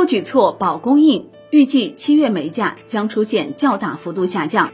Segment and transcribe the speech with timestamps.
[0.00, 4.70] 多举措保供应，预计七月煤价将出现较大幅度下降。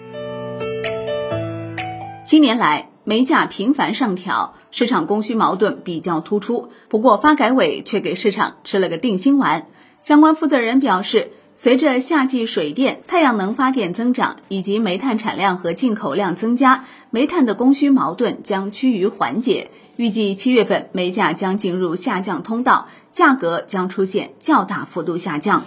[2.25, 6.71] 今年来，煤价频繁上调，市场供需矛盾比较突出。
[6.89, 9.67] 不过，发改委却给市场吃了个定心丸。
[9.99, 16.85] 相关负责人表示，随着夏季水电、太阳能发电增长，以及煤炭产量和进口量增加，
[17.17, 19.71] 煤炭的供需矛盾将趋于缓解。
[19.97, 25.63] 预计七月份煤价将进入下降通道，价格将出现较大幅度下降。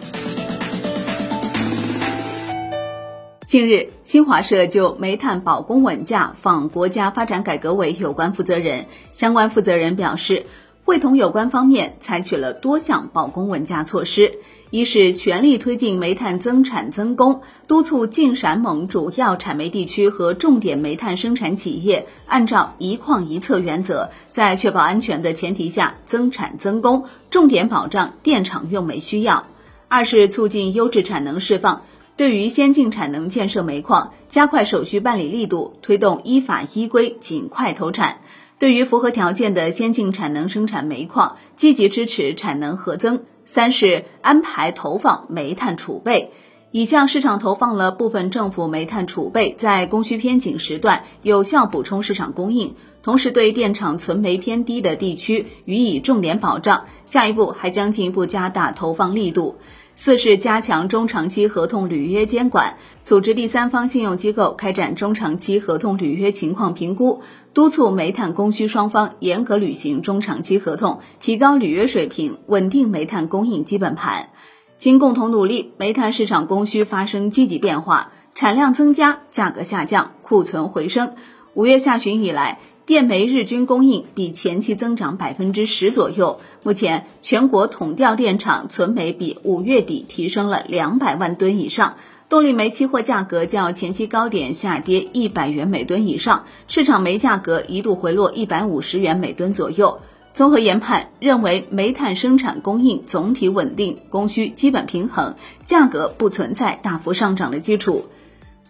[3.47, 10.45] 近日，新华社就煤炭保供稳价访国家发展改革委有关负责人，相关负责人表示。
[10.89, 14.39] 会同有关方面采取了多项保供稳价措施，
[14.71, 29.43] 一是全力推进煤炭增产增供，督促晋陕蒙主要产煤地区和重点煤炭生产企业按照一矿一策原则，在确保安全的前提下增产增供，重点保障电厂用煤需要；
[29.89, 31.83] 二是促进优质产能释放，
[32.17, 38.21] 对于先进产能建设煤矿，加快手续办理力度，推动依法依规尽快投产。
[38.59, 43.21] 对于符合条件的先进产能生产煤矿，积极支持产能核增。
[43.45, 46.31] 三是安排投放煤炭储备，
[46.71, 52.75] 已向市场投放了部分政府煤炭储备，在供需偏紧时段有效补充市场供应。
[53.01, 56.83] 同时，对电厂存煤偏低的地区予以重点保障。
[57.05, 59.55] 下一步还将进一步加大投放力度。
[60.01, 67.21] 四是加强中长期合同履约监管，组织第三方信用机构开展中长期合同履约情况评估，
[67.53, 74.29] 督促煤炭供需双方严格履行中长期合同，提高履约水平，稳定煤炭供应基本盘。
[74.77, 81.13] 经共同努力，煤炭市场供需发生积极变化，产量增加，价格下降，库存回升。
[81.55, 82.59] 五月下旬以来。
[82.89, 86.39] 电煤日均供应比前期增长百分之十左右。
[86.63, 91.97] 目前，全国统调电厂存煤比五月底提升了两百万吨以上。
[92.29, 99.99] 动力煤期货价格较前期高点下跌一百元每吨以上，市场煤价格一度回落一百五十元每吨左右。
[100.33, 108.05] 综合研判，认为煤炭生产供应总体稳定，供需基本平衡，价格不存在大幅上涨的基础。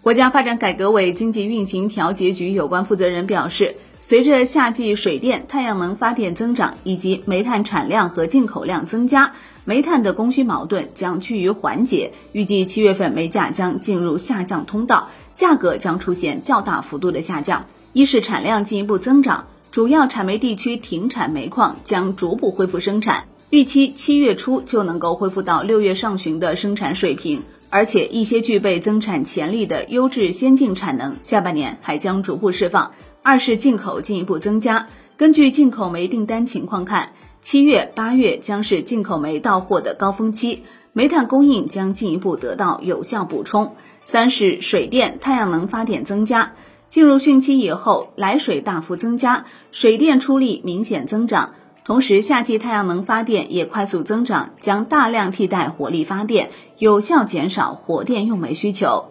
[0.02, 3.76] 国家发展改革委经济运行调节局有关负责人表示。
[4.02, 9.34] 随着夏季水电、太阳能发电增长，以及煤炭产量和进口量增加，
[9.66, 12.14] 煤炭的供需矛盾将趋于缓解。
[12.32, 17.66] 预计七月份煤价将进入下降通道，价格将出现较大幅度的下降。
[17.92, 27.44] 一是产量进一步增长，主要产煤地区停产煤矿将逐步恢复生产，预期七月初就能够恢复到六月上旬的生产水平。
[27.70, 32.92] 而且一些具备增产潜力的优质先进产能，下半年还将逐步释放。
[33.22, 34.88] 二是进口进一步增加，
[35.18, 40.64] 根据进口煤订单情况看，七月、八月将是进口煤到货的高峰期，
[40.94, 43.76] 煤炭供应将进一步得到有效补充。
[44.06, 46.54] 三是水电、太阳能发电增加，
[46.88, 51.54] 进入汛期以后，来水大幅增加，水电出力明显增长，
[51.90, 59.06] 同时夏季太阳能发电也快速增长，将大量替代火力发电，有效减少火电用煤需求。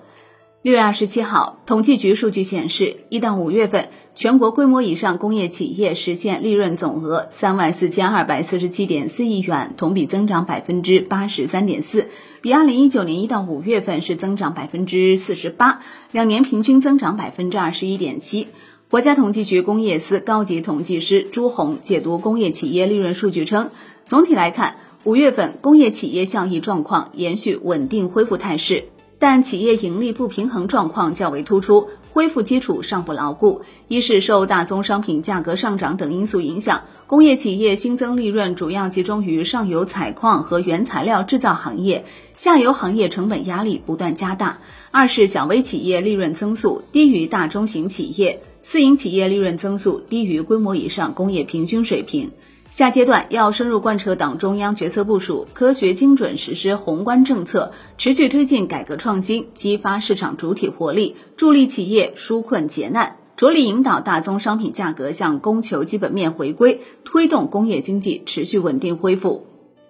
[0.62, 12.09] 六月二十七号，统计局数据显示，一到五月份，全国规模以上工业企业实现利润总额三万四千二百四十七点四亿元，同比增长百分之八十三点四，
[12.43, 15.81] 比二零一九年一到五月份是增长百分之四十八，
[16.12, 18.47] 两年平均增长百分之二十一点七。
[18.91, 23.69] 国家统计局工业司高级统计师朱红解读工业企业利润数据称，
[24.06, 28.84] 总体来看，五月份工业企业效益状况延续稳定恢复态势。
[29.19, 33.60] 但企业盈利不平衡状况较为突出，恢复基础尚不牢固。
[33.88, 44.60] 一是受大宗商品价格上涨等因素影响，工业企业新增利润主要集中于上游采矿和原材料制造行业，下游行业成本压力不断加大。
[44.91, 52.31] 二是小微企业利润增速低于大中型企业，私营企业利润增速低于规模以上工业平均水平。
[52.71, 69.47] 下阶段要深入贯彻党中央决策部署，科学精准实施宏观政策，持续推进改革创新，激发市场主体活力，助力企业纾困解难，着力引导大宗商品价格向供求基本面回归，推动工业经济持续稳定恢复。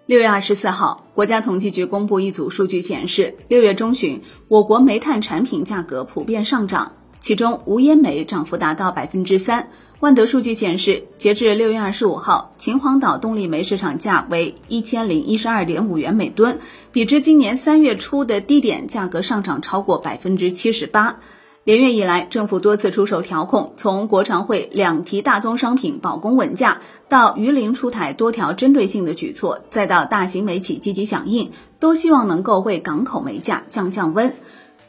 [0.06, 9.68] 六月二十四号，国家统计局公布一组数据显示，六月中旬，我国煤炭产品价格普遍上涨，其中无烟煤涨幅达到百分之三。
[10.00, 16.60] 万德数据显示，截至六月二十五号，秦皇岛动力煤市场价为一千零一十二点五元每吨，
[16.92, 21.16] 比之今年三月初的低点价格上涨超过百分之七十八。
[21.64, 31.50] 连月以来，政府多次出手调控，从国常会两提大宗商品保供稳价，到榆林出台多条针对性的举措，再到大型煤企积极响应，
[31.80, 34.32] 都希望能够为港口煤价降降温。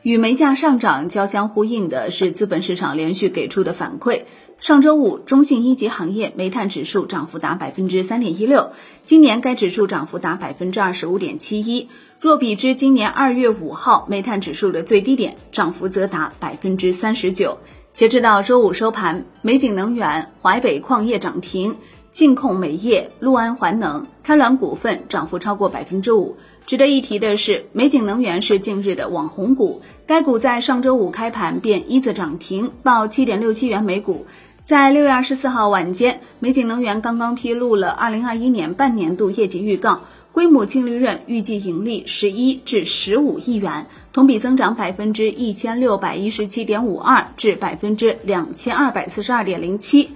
[0.02, 4.24] 与煤价上涨交相呼应的是资本市场连续给出的反馈。
[4.58, 8.72] 上周五，中信一级行业煤炭指数涨幅达百分之三点一六，
[9.04, 11.90] 今年该指数涨幅达百分之二十五点七一。
[12.20, 17.58] 若比之今年二月五号煤炭指数的最低点，涨幅则达百分之三十九。
[17.94, 21.76] 截止到周五收盘，美景能源、淮北矿业涨停，
[22.12, 26.38] 晋控煤业、陆安环能、开滦股份涨幅超过百分之五。
[26.70, 34.28] 值得一提的是，美景能源是近日的网红股，该股在上周五开盘便一字涨停，报七点六七元每股。
[34.66, 40.02] 在六月二十四号晚间，美景能源刚刚披露了二零二一年半年度业绩预告，
[40.32, 50.12] 规模净利润预计盈利十一至十五亿元，同比增长百分之一千六百一十七点五二至百分之两千二百四十二点零七。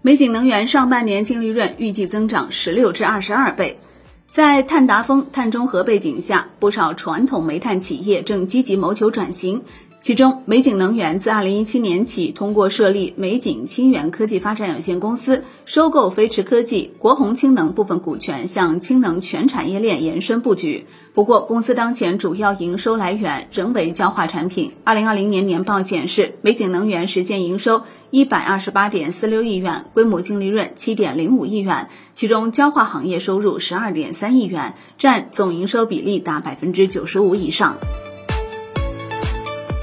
[0.00, 3.78] 美景能源上半年净利润预计增长十六至二十二倍。
[4.32, 9.60] 在碳达峰、碳中和背景下，不少传统煤炭企业正积极谋求转型。
[10.00, 20.86] 其中，美景能源自二零一七年起，通过设立美景清源科技发展有限公司，收购飞驰科技、国宏氢能部分股权，向氢能全产业链延伸布局。
[21.12, 24.72] 不过，公司当前主要营收来源仍为焦化产品。
[24.84, 37.76] 二零二零年年报显示，美景能源实现营收一百二十八点四六亿元，规模净利润七点零五亿元，其中焦化行业收入十二点三亿元，占总营收比例达百分之九十五以上。